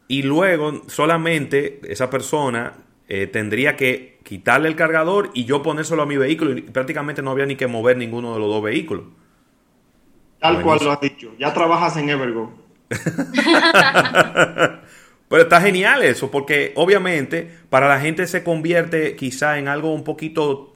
y 0.08 0.22
luego 0.22 0.84
solamente 0.88 1.82
esa 1.88 2.10
persona 2.10 2.85
eh, 3.07 3.27
tendría 3.27 3.75
que 3.75 4.17
quitarle 4.24 4.67
el 4.67 4.75
cargador 4.75 5.29
y 5.33 5.45
yo 5.45 5.62
ponérselo 5.62 6.01
a 6.01 6.05
mi 6.07 6.17
vehículo 6.17 6.57
y 6.57 6.62
prácticamente 6.62 7.21
no 7.21 7.29
había 7.31 7.45
ni 7.45 7.55
que 7.55 7.67
mover 7.67 7.97
ninguno 7.97 8.33
de 8.33 8.39
los 8.39 8.50
dos 8.50 8.63
vehículos. 8.63 9.05
Tal 10.39 10.62
cual 10.62 10.79
lo 10.83 10.91
has 10.91 11.01
dicho. 11.01 11.31
Ya 11.38 11.53
trabajas 11.53 11.97
en 11.97 12.09
Evergo. 12.09 12.51
Pero 15.29 15.41
está 15.41 15.62
genial 15.62 16.03
eso, 16.03 16.29
porque 16.29 16.71
obviamente 16.75 17.50
para 17.69 17.88
la 17.88 18.00
gente 18.00 18.27
se 18.27 18.43
convierte 18.43 19.15
quizá 19.15 19.57
en 19.57 19.67
algo 19.67 19.93
un 19.93 20.03
poquito 20.03 20.74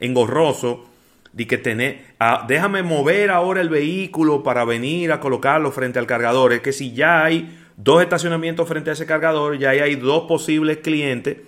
engorroso 0.00 0.86
de 1.32 1.46
que 1.46 1.56
tener, 1.56 2.04
ah, 2.18 2.44
déjame 2.46 2.82
mover 2.82 3.30
ahora 3.30 3.60
el 3.60 3.70
vehículo 3.70 4.42
para 4.42 4.64
venir 4.64 5.12
a 5.12 5.20
colocarlo 5.20 5.72
frente 5.72 5.98
al 5.98 6.06
cargador. 6.06 6.52
Es 6.52 6.60
que 6.60 6.72
si 6.72 6.92
ya 6.92 7.24
hay 7.24 7.58
dos 7.76 8.02
estacionamientos 8.02 8.68
frente 8.68 8.90
a 8.90 8.92
ese 8.92 9.06
cargador, 9.06 9.58
ya 9.58 9.70
hay 9.70 9.94
dos 9.96 10.24
posibles 10.24 10.78
clientes 10.78 11.38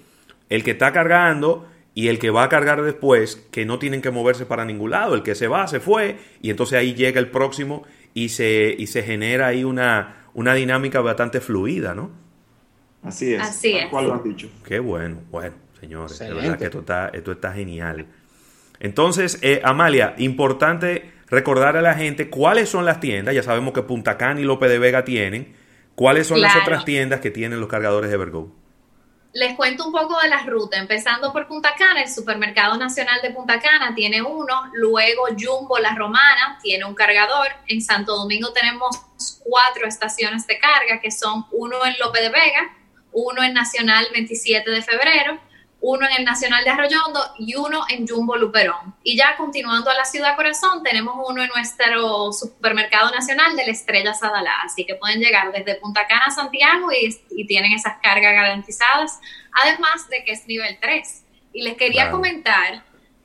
el 0.54 0.64
que 0.64 0.72
está 0.72 0.92
cargando 0.92 1.66
y 1.94 2.08
el 2.08 2.18
que 2.18 2.30
va 2.30 2.44
a 2.44 2.48
cargar 2.48 2.82
después, 2.82 3.46
que 3.50 3.64
no 3.64 3.78
tienen 3.78 4.02
que 4.02 4.10
moverse 4.10 4.46
para 4.46 4.64
ningún 4.64 4.90
lado. 4.90 5.14
El 5.14 5.22
que 5.22 5.34
se 5.34 5.46
va, 5.46 5.66
se 5.68 5.80
fue, 5.80 6.18
y 6.42 6.50
entonces 6.50 6.78
ahí 6.78 6.94
llega 6.94 7.20
el 7.20 7.30
próximo 7.30 7.84
y 8.14 8.30
se, 8.30 8.74
y 8.76 8.88
se 8.88 9.02
genera 9.02 9.46
ahí 9.46 9.64
una, 9.64 10.26
una 10.34 10.54
dinámica 10.54 11.00
bastante 11.00 11.40
fluida, 11.40 11.94
¿no? 11.94 12.10
Así 13.02 13.34
es. 13.34 13.42
Así 13.42 13.76
es. 13.76 13.86
¿Cuál 13.90 14.08
lo 14.08 14.14
has 14.14 14.24
dicho? 14.24 14.50
Qué 14.64 14.80
bueno, 14.80 15.18
bueno, 15.30 15.54
señores, 15.78 16.18
de 16.18 16.34
verdad 16.34 16.58
que 16.58 16.64
esto 16.64 16.80
está, 16.80 17.08
esto 17.08 17.32
está 17.32 17.52
genial. 17.52 18.06
Entonces, 18.80 19.38
eh, 19.42 19.60
Amalia, 19.62 20.14
importante 20.18 21.12
recordar 21.28 21.76
a 21.76 21.82
la 21.82 21.94
gente 21.94 22.28
cuáles 22.28 22.68
son 22.68 22.84
las 22.84 22.98
tiendas, 22.98 23.34
ya 23.34 23.42
sabemos 23.42 23.72
que 23.72 23.82
Punta 23.82 24.16
Cana 24.16 24.40
y 24.40 24.44
López 24.44 24.68
de 24.68 24.78
Vega 24.78 25.04
tienen, 25.04 25.54
cuáles 25.94 26.26
son 26.26 26.40
las 26.40 26.56
otras 26.56 26.84
tiendas 26.84 27.20
que 27.20 27.30
tienen 27.30 27.60
los 27.60 27.68
cargadores 27.68 28.10
de 28.10 28.16
Evergo 28.16 28.63
les 29.34 29.56
cuento 29.56 29.84
un 29.84 29.92
poco 29.92 30.20
de 30.20 30.28
las 30.28 30.46
rutas, 30.46 30.80
empezando 30.80 31.32
por 31.32 31.48
Punta 31.48 31.74
Cana, 31.76 32.02
el 32.02 32.08
Supermercado 32.08 32.76
Nacional 32.76 33.20
de 33.20 33.30
Punta 33.30 33.58
Cana 33.58 33.92
tiene 33.92 34.22
uno, 34.22 34.70
luego 34.74 35.24
Jumbo 35.36 35.76
La 35.78 35.92
Romana 35.96 36.56
tiene 36.62 36.84
un 36.84 36.94
cargador, 36.94 37.48
en 37.66 37.82
Santo 37.82 38.14
Domingo 38.14 38.52
tenemos 38.52 38.96
cuatro 39.42 39.88
estaciones 39.88 40.46
de 40.46 40.56
carga, 40.60 41.00
que 41.00 41.10
son 41.10 41.46
uno 41.50 41.84
en 41.84 41.96
Lope 41.98 42.22
de 42.22 42.28
Vega, 42.28 42.76
uno 43.10 43.42
en 43.42 43.54
Nacional 43.54 44.06
27 44.12 44.70
de 44.70 44.82
febrero, 44.82 45.40
uno 45.86 46.06
en 46.08 46.16
el 46.16 46.24
Nacional 46.24 46.64
de 46.64 46.70
Arroyondo 46.70 47.20
y 47.38 47.56
uno 47.56 47.84
en 47.90 48.08
Jumbo 48.08 48.36
Luperón. 48.36 48.94
Y 49.02 49.18
ya 49.18 49.36
continuando 49.36 49.90
a 49.90 49.94
la 49.94 50.06
Ciudad 50.06 50.34
Corazón, 50.34 50.82
tenemos 50.82 51.14
uno 51.28 51.42
en 51.42 51.50
nuestro 51.54 52.32
supermercado 52.32 53.10
nacional 53.10 53.54
de 53.54 53.66
la 53.66 53.72
Estrella 53.72 54.14
Sadalá. 54.14 54.54
Así 54.64 54.86
que 54.86 54.94
pueden 54.94 55.20
llegar 55.20 55.52
desde 55.52 55.74
Punta 55.74 56.06
Cana 56.06 56.24
a 56.28 56.30
Santiago 56.30 56.88
y, 56.90 57.44
tienen 57.44 57.74
esas 57.74 57.98
cargas 58.02 58.32
garantizadas, 58.32 59.20
además 59.62 60.08
de 60.08 60.24
que 60.24 60.32
es 60.32 60.46
nivel 60.46 60.78
3. 60.80 61.22
Y 61.52 61.62
les 61.62 61.76
quería 61.76 62.10
comentar 62.10 62.82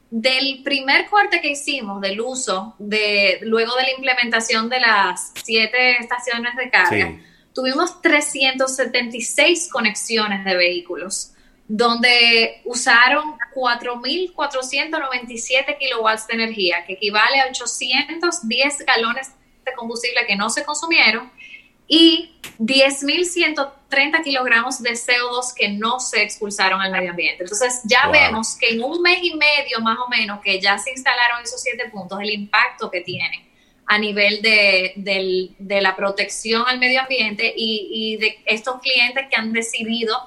del 0.09 0.61
primer 0.61 1.05
corte 1.05 1.39
que 1.39 1.51
hicimos 1.51 2.01
del 2.01 2.19
uso 2.19 2.75
de 2.77 3.39
luego 3.43 3.73
de 3.77 3.83
la 3.83 3.91
implementación 3.91 4.67
de 4.67 4.81
las 4.81 5.31
siete 5.41 5.97
estaciones 5.97 6.57
de 6.57 6.69
carga, 6.69 7.17
tuvimos 7.53 8.01
376 8.01 9.69
conexiones 9.71 10.43
de 10.43 10.57
vehículos 10.57 11.35
donde 11.69 12.61
usaron 12.65 13.37
4.497 13.53 15.77
kilowatts 15.77 16.27
de 16.27 16.33
energía, 16.33 16.83
que 16.85 16.91
equivale 16.93 17.39
a 17.39 17.47
810 17.47 18.85
galones 18.87 19.31
de 19.63 19.73
combustible 19.73 20.25
que 20.25 20.35
no 20.35 20.49
se 20.49 20.65
consumieron 20.65 21.31
y 21.87 22.33
10.130 22.57 24.23
kilogramos 24.23 24.81
de 24.81 24.93
CO2 24.93 25.53
que 25.55 25.69
no 25.69 25.99
se 25.99 26.23
expulsaron 26.23 26.81
al 26.81 26.91
medio 26.91 27.11
ambiente. 27.11 27.43
Entonces 27.43 27.81
ya 27.83 28.07
vemos 28.07 28.57
que 28.59 28.69
en 28.69 28.83
un 28.83 28.99
mes 29.03 29.19
y 29.21 29.35
medio 29.35 29.79
más 29.81 29.99
o 29.99 30.07
menos 30.09 30.41
que 30.41 30.59
ya 30.59 30.79
se 30.79 30.89
instalaron 30.89 31.43
esos 31.43 31.61
siete 31.61 31.87
puntos, 31.89 32.19
el 32.19 32.31
impacto 32.31 32.89
que 32.89 33.01
tienen 33.01 33.47
a 33.85 33.99
nivel 33.99 34.41
de, 34.41 34.93
de 34.95 35.81
la 35.81 35.95
protección 35.95 36.63
al 36.65 36.79
medio 36.79 37.01
ambiente 37.01 37.53
y, 37.55 37.89
y 37.91 38.17
de 38.17 38.39
estos 38.45 38.81
clientes 38.81 39.27
que 39.29 39.35
han 39.35 39.53
decidido 39.53 40.17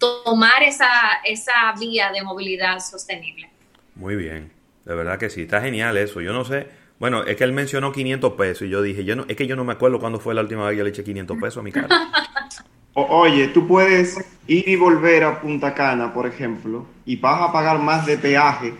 tomar 0.00 0.64
esa, 0.64 0.88
esa 1.24 1.72
vía 1.78 2.10
de 2.10 2.22
movilidad 2.22 2.80
sostenible. 2.80 3.48
Muy 3.94 4.16
bien, 4.16 4.50
de 4.84 4.94
verdad 4.96 5.18
que 5.18 5.30
sí, 5.30 5.42
está 5.42 5.60
genial 5.60 5.96
eso. 5.96 6.20
Yo 6.20 6.32
no 6.32 6.44
sé, 6.44 6.66
bueno, 6.98 7.22
es 7.24 7.36
que 7.36 7.44
él 7.44 7.52
mencionó 7.52 7.92
500 7.92 8.32
pesos 8.32 8.66
y 8.66 8.70
yo 8.70 8.82
dije, 8.82 9.04
yo 9.04 9.14
no, 9.14 9.24
es 9.28 9.36
que 9.36 9.46
yo 9.46 9.54
no 9.54 9.64
me 9.64 9.72
acuerdo 9.72 10.00
cuándo 10.00 10.18
fue 10.18 10.34
la 10.34 10.40
última 10.40 10.66
vez 10.66 10.76
que 10.76 10.82
le 10.82 10.90
eché 10.90 11.04
500 11.04 11.36
pesos 11.38 11.58
a 11.58 11.62
mi 11.62 11.70
carro. 11.70 11.88
oye, 12.94 13.48
tú 13.48 13.66
puedes 13.66 14.18
ir 14.46 14.68
y 14.68 14.76
volver 14.76 15.24
a 15.24 15.40
Punta 15.40 15.74
Cana, 15.74 16.12
por 16.12 16.26
ejemplo, 16.26 16.86
y 17.06 17.16
vas 17.16 17.48
a 17.48 17.52
pagar 17.52 17.78
más 17.78 18.06
de 18.06 18.18
peaje 18.18 18.74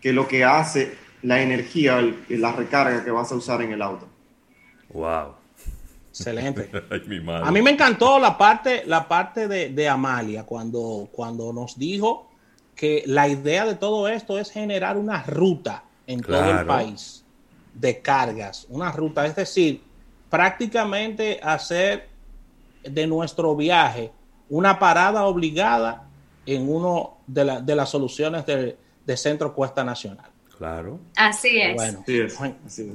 que 0.00 0.12
lo 0.12 0.26
que 0.28 0.44
hace 0.44 0.96
la 1.22 1.40
energía, 1.40 2.00
la 2.28 2.52
recarga 2.52 3.04
que 3.04 3.10
vas 3.10 3.32
a 3.32 3.36
usar 3.36 3.62
en 3.62 3.72
el 3.72 3.82
auto. 3.82 4.08
Wow. 4.90 5.37
Excelente. 6.18 6.70
a 7.44 7.50
mí 7.52 7.62
me 7.62 7.70
encantó 7.70 8.18
la 8.18 8.36
parte, 8.36 8.82
la 8.86 9.06
parte 9.06 9.46
de, 9.46 9.88
Amalia 9.88 10.44
cuando, 10.44 11.08
cuando 11.12 11.52
nos 11.52 11.78
dijo 11.78 12.28
que 12.74 13.04
la 13.06 13.28
idea 13.28 13.64
de 13.64 13.76
todo 13.76 14.08
esto 14.08 14.38
es 14.38 14.50
generar 14.50 14.96
una 14.96 15.22
ruta 15.22 15.84
en 16.06 16.20
todo 16.20 16.50
el 16.50 16.66
país 16.66 17.24
de 17.74 18.00
cargas, 18.00 18.66
una 18.68 18.90
ruta, 18.90 19.26
es 19.26 19.36
decir, 19.36 19.82
prácticamente 20.28 21.38
hacer 21.42 22.08
de 22.82 23.06
nuestro 23.06 23.54
viaje 23.54 24.10
una 24.48 24.78
parada 24.78 25.24
obligada 25.26 26.08
en 26.46 26.68
uno 26.68 27.18
de, 27.26 27.60
de 27.62 27.74
las 27.76 27.90
soluciones 27.90 28.46
de, 28.46 28.76
de 29.04 29.16
Centro 29.16 29.54
Cuesta 29.54 29.84
Nacional. 29.84 30.30
Claro. 30.58 30.98
Así 31.14 31.60
es. 31.60 31.76
Bueno, 31.76 32.04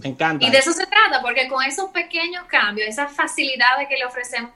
me 0.01 0.09
encanta. 0.09 0.45
Y 0.45 0.51
de 0.51 0.57
eso 0.57 0.73
se 0.73 0.85
trata, 0.85 1.21
porque 1.21 1.47
con 1.47 1.63
esos 1.63 1.89
pequeños 1.91 2.43
cambios, 2.45 2.89
esas 2.89 3.11
facilidades 3.13 3.87
que 3.87 3.95
le 3.95 4.05
ofrecemos 4.05 4.51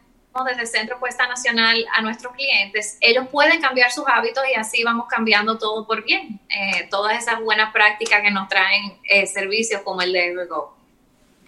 desde 0.46 0.62
el 0.62 0.68
Centro 0.68 1.00
Cuesta 1.00 1.26
Nacional 1.26 1.84
a 1.94 2.02
nuestros 2.02 2.34
clientes, 2.34 2.98
ellos 3.02 3.28
pueden 3.32 3.60
cambiar 3.62 3.92
sus 3.92 4.04
hábitos 4.08 4.44
y 4.54 4.60
así 4.60 4.84
vamos 4.84 5.08
cambiando 5.08 5.58
todo 5.58 5.88
por 5.88 6.04
bien. 6.04 6.40
Eh, 6.50 6.88
todas 6.92 7.18
esas 7.18 7.42
buenas 7.42 7.72
prácticas 7.74 8.22
que 8.22 8.30
nos 8.30 8.48
traen 8.50 8.98
eh, 9.10 9.26
servicios 9.26 9.82
como 9.82 10.02
el 10.02 10.12
de 10.12 10.28
Evergo. 10.28 10.78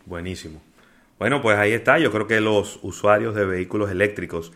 Buenísimo. 0.06 0.62
Bueno, 1.20 1.42
pues 1.42 1.58
ahí 1.58 1.74
está. 1.74 2.00
Yo 2.00 2.12
creo 2.12 2.26
que 2.26 2.40
los 2.40 2.80
usuarios 2.82 3.36
de 3.36 3.46
vehículos 3.46 3.92
eléctricos 3.92 4.54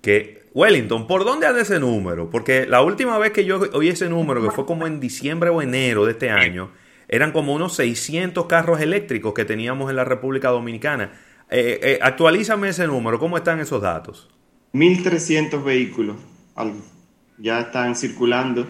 que 0.00 0.43
Wellington, 0.54 1.06
¿por 1.08 1.24
dónde 1.24 1.46
anda 1.46 1.60
ese 1.60 1.80
número? 1.80 2.30
Porque 2.30 2.64
la 2.64 2.80
última 2.80 3.18
vez 3.18 3.32
que 3.32 3.44
yo 3.44 3.60
oí 3.72 3.88
ese 3.88 4.08
número, 4.08 4.40
que 4.40 4.52
fue 4.52 4.64
como 4.64 4.86
en 4.86 5.00
diciembre 5.00 5.50
o 5.50 5.60
enero 5.60 6.06
de 6.06 6.12
este 6.12 6.30
año, 6.30 6.70
eran 7.08 7.32
como 7.32 7.52
unos 7.52 7.74
600 7.74 8.46
carros 8.46 8.80
eléctricos 8.80 9.34
que 9.34 9.44
teníamos 9.44 9.90
en 9.90 9.96
la 9.96 10.04
República 10.04 10.50
Dominicana. 10.50 11.12
Eh, 11.50 11.80
eh, 11.82 11.98
actualízame 12.00 12.68
ese 12.68 12.86
número, 12.86 13.18
¿cómo 13.18 13.36
están 13.36 13.58
esos 13.60 13.82
datos? 13.82 14.30
1.300 14.72 15.62
vehículos 15.62 16.16
ya 17.38 17.60
están 17.60 17.96
circulando 17.96 18.66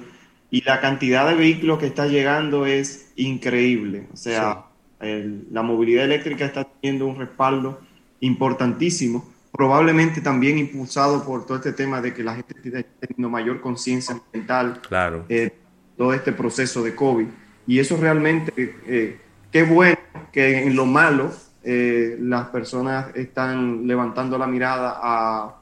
y 0.50 0.62
la 0.62 0.80
cantidad 0.80 1.28
de 1.28 1.34
vehículos 1.34 1.78
que 1.78 1.86
está 1.86 2.06
llegando 2.06 2.66
es 2.66 3.12
increíble. 3.16 4.08
O 4.12 4.16
sea, 4.16 4.66
la 5.00 5.62
movilidad 5.62 6.04
eléctrica 6.04 6.46
está 6.46 6.64
teniendo 6.64 7.06
un 7.06 7.16
respaldo 7.16 7.80
importantísimo, 8.20 9.33
probablemente 9.56 10.20
también 10.20 10.58
impulsado 10.58 11.24
por 11.24 11.46
todo 11.46 11.58
este 11.58 11.72
tema 11.72 12.00
de 12.00 12.12
que 12.12 12.24
la 12.24 12.34
gente 12.34 12.54
está 12.64 12.82
teniendo 12.98 13.30
mayor 13.30 13.60
conciencia 13.60 14.16
ambiental, 14.16 14.80
claro. 14.88 15.24
Eh, 15.28 15.52
todo 15.96 16.12
este 16.12 16.32
proceso 16.32 16.82
de 16.82 16.96
COVID. 16.96 17.26
Y 17.68 17.78
eso 17.78 17.96
realmente, 17.96 18.52
eh, 18.86 19.20
qué 19.52 19.62
bueno 19.62 19.96
que 20.32 20.64
en 20.64 20.74
lo 20.74 20.86
malo 20.86 21.30
eh, 21.62 22.16
las 22.20 22.48
personas 22.48 23.14
están 23.14 23.86
levantando 23.86 24.36
la 24.36 24.48
mirada 24.48 24.98
a, 25.00 25.60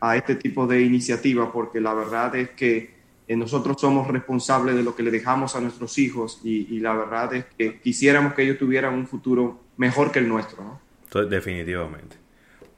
a 0.00 0.16
este 0.16 0.36
tipo 0.36 0.68
de 0.68 0.80
iniciativas, 0.80 1.48
porque 1.52 1.80
la 1.80 1.94
verdad 1.94 2.36
es 2.36 2.50
que 2.50 3.02
nosotros 3.28 3.80
somos 3.80 4.06
responsables 4.08 4.76
de 4.76 4.82
lo 4.82 4.94
que 4.94 5.02
le 5.02 5.10
dejamos 5.10 5.56
a 5.56 5.60
nuestros 5.60 5.98
hijos 5.98 6.40
y, 6.44 6.78
la 6.80 6.94
verdad 6.94 7.34
es 7.34 7.46
que 7.56 7.80
quisiéramos 7.80 8.34
que 8.34 8.42
ellos 8.42 8.58
tuvieran 8.58 8.94
un 8.94 9.06
futuro 9.06 9.62
mejor 9.78 10.12
que 10.12 10.18
el 10.18 10.28
nuestro. 10.28 10.62
¿no? 10.62 11.24
Definitivamente. 11.24 12.22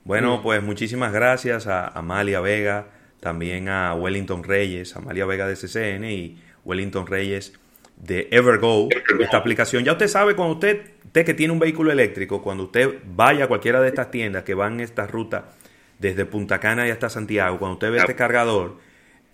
Bueno, 0.04 0.42
pues 0.42 0.62
muchísimas 0.62 1.14
gracias 1.14 1.66
a 1.66 1.88
Amalia 1.88 2.40
Vega, 2.40 2.88
también 3.20 3.70
a 3.70 3.94
Wellington 3.94 4.44
Reyes, 4.44 4.94
Amalia 4.96 5.25
Vega 5.25 5.49
de 5.49 5.54
CCN 5.54 6.04
y 6.04 6.38
Wellington 6.62 7.06
Reyes 7.06 7.54
de 7.96 8.28
Evergo, 8.30 8.90
esta 9.18 9.38
aplicación. 9.38 9.82
Ya 9.82 9.92
usted 9.92 10.08
sabe, 10.08 10.37
cuando 10.37 10.54
usted, 10.56 10.90
usted 11.06 11.25
que 11.25 11.32
tiene 11.32 11.54
un 11.54 11.58
vehículo 11.58 11.90
eléctrico, 11.90 12.42
cuando 12.42 12.64
usted 12.64 12.99
vaya 13.06 13.44
a 13.44 13.49
cualquiera 13.49 13.80
de 13.80 13.88
estas 13.88 14.11
tiendas 14.11 14.42
que 14.42 14.52
van 14.52 14.80
esta 14.80 15.06
ruta 15.06 15.52
desde 15.99 16.26
Punta 16.26 16.61
Cana 16.61 16.87
y 16.87 16.90
hasta 16.90 17.08
Santiago, 17.08 17.58
cuando 17.58 17.75
usted 17.75 17.90
ve 17.90 17.96
este 17.96 18.14
cargador, 18.14 18.76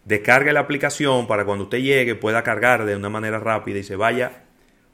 descargue 0.05 0.53
la 0.53 0.61
aplicación 0.61 1.27
para 1.27 1.45
cuando 1.45 1.65
usted 1.65 1.79
llegue 1.79 2.15
pueda 2.15 2.45
cargar 2.45 2.85
de 2.85 2.95
una 2.95 3.09
manera 3.09 3.41
rápida 3.41 3.81
y 3.81 3.83
se 3.83 3.97
vaya 3.97 4.45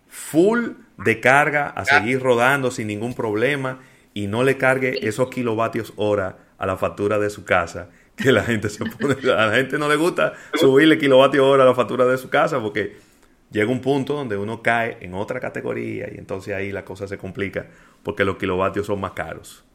full 0.09 0.71
de 0.97 1.21
carga 1.21 1.69
a 1.69 1.85
seguir 1.85 2.23
rodando 2.23 2.71
sin 2.71 2.87
ningún 2.87 3.13
problema 3.13 3.81
y 4.17 4.29
no 4.29 4.45
le 4.45 4.57
cargue 4.57 5.07
esos 5.07 5.29
kilovatios 5.29 5.93
hora 5.97 6.39
a 6.57 6.65
la 6.65 6.79
factura 6.79 7.19
de 7.19 7.29
su 7.29 7.45
casa 7.45 7.91
que 8.17 8.33
la 8.33 8.43
gente 8.43 8.71
se 8.71 8.83
pone, 8.83 9.15
a 9.31 9.47
la 9.49 9.55
gente 9.55 9.79
no 9.79 9.91
le 9.91 9.97
gusta 9.97 10.33
subirle 10.55 10.97
kilovatios 10.97 11.45
hora 11.45 11.65
a 11.65 11.67
la 11.67 11.75
factura 11.75 12.07
de 12.07 12.17
su 12.17 12.31
casa 12.31 12.59
porque 12.63 12.97
llega 13.51 13.71
un 13.71 13.83
punto 13.83 14.15
donde 14.15 14.39
uno 14.39 14.63
cae 14.63 14.97
en 15.03 15.13
otra 15.13 15.39
categoría 15.39 16.09
y 16.11 16.17
entonces 16.17 16.55
ahí 16.55 16.73
la 16.73 16.83
cosa 16.83 17.07
se 17.07 17.19
complica 17.19 17.67
porque 18.03 18.25
los 18.25 18.39
kilovatios 18.39 18.87
son 18.87 19.03
más 19.03 19.13
caros. 19.13 19.67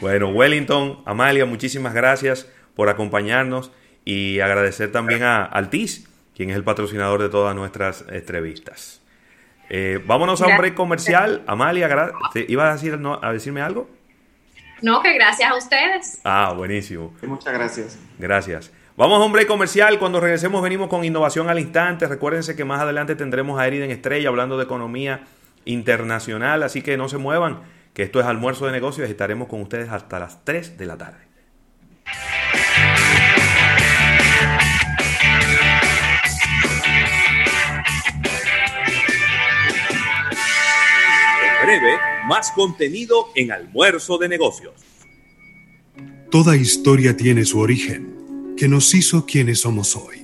Bueno, 0.00 0.28
Wellington, 0.28 0.98
Amalia, 1.06 1.46
muchísimas 1.46 1.94
gracias 1.94 2.46
por 2.74 2.90
acompañarnos 2.90 3.72
y 4.04 4.40
agradecer 4.40 4.92
también 4.92 5.22
a 5.22 5.46
Altiz, 5.46 6.10
quien 6.36 6.50
es 6.50 6.56
el 6.56 6.64
patrocinador 6.64 7.22
de 7.22 7.30
todas 7.30 7.56
nuestras 7.56 8.04
entrevistas. 8.10 9.00
Eh, 9.70 10.02
vámonos 10.04 10.42
a 10.42 10.46
un 10.46 10.56
break 10.56 10.74
comercial. 10.74 11.42
Amalia, 11.46 11.88
¿ibas 12.48 12.68
a, 12.68 12.72
decir, 12.74 12.98
a 13.22 13.32
decirme 13.32 13.62
algo? 13.62 13.88
No, 14.82 15.00
que 15.02 15.14
gracias 15.14 15.50
a 15.50 15.56
ustedes. 15.56 16.20
Ah, 16.24 16.52
buenísimo. 16.56 17.14
Muchas 17.22 17.52
gracias. 17.54 17.98
Gracias. 18.18 18.70
Vamos 18.96 19.20
a 19.20 19.24
un 19.24 19.32
break 19.32 19.48
comercial. 19.48 19.98
Cuando 19.98 20.20
regresemos 20.20 20.62
venimos 20.62 20.88
con 20.88 21.04
innovación 21.04 21.48
al 21.48 21.58
instante. 21.58 22.06
Recuérdense 22.06 22.54
que 22.54 22.64
más 22.64 22.80
adelante 22.80 23.16
tendremos 23.16 23.58
a 23.58 23.66
Eriden 23.66 23.90
Estrella 23.90 24.28
hablando 24.28 24.56
de 24.56 24.64
economía 24.64 25.22
internacional. 25.64 26.62
Así 26.62 26.82
que 26.82 26.96
no 26.96 27.08
se 27.08 27.18
muevan, 27.18 27.60
que 27.92 28.02
esto 28.02 28.20
es 28.20 28.26
almuerzo 28.26 28.66
de 28.66 28.72
negocios 28.72 29.08
y 29.08 29.10
estaremos 29.10 29.48
con 29.48 29.62
ustedes 29.62 29.88
hasta 29.90 30.18
las 30.18 30.44
3 30.44 30.76
de 30.76 30.86
la 30.86 30.98
tarde. 30.98 31.33
Más 42.26 42.50
contenido 42.52 43.26
en 43.34 43.52
Almuerzo 43.52 44.18
de 44.18 44.28
Negocios. 44.28 44.74
Toda 46.30 46.56
historia 46.56 47.16
tiene 47.16 47.44
su 47.44 47.60
origen, 47.60 48.54
que 48.56 48.68
nos 48.68 48.94
hizo 48.94 49.26
quienes 49.26 49.60
somos 49.60 49.94
hoy 49.96 50.14